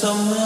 someone 0.00 0.39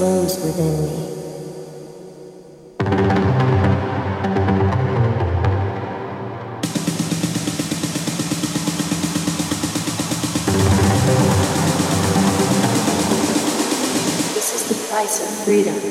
flows 0.00 0.42
within 0.42 0.80
me. 0.80 0.96
This 14.32 14.54
is 14.54 14.68
the 14.70 14.88
price 14.88 15.20
of 15.20 15.44
freedom. 15.44 15.89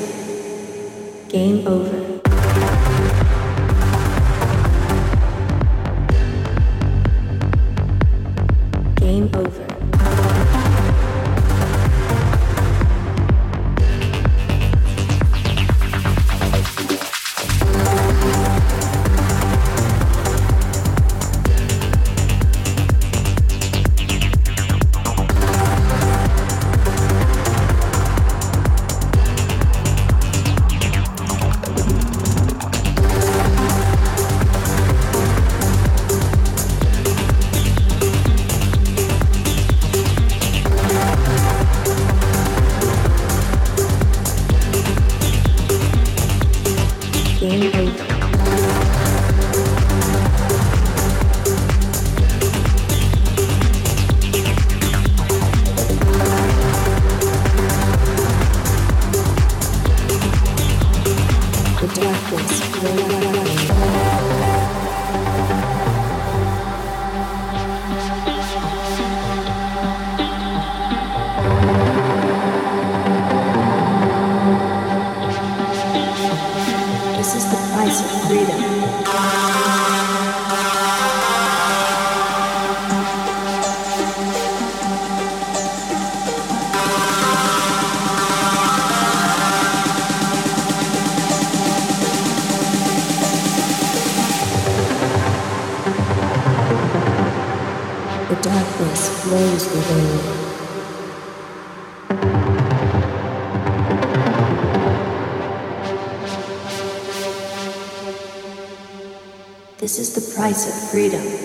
Price 110.40 110.68
of 110.68 110.90
freedom. 110.90 111.39